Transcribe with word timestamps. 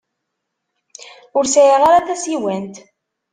Ur 1.37 1.45
sɛiɣ 1.47 1.81
ara 1.87 2.05
tasiwant. 2.07 2.75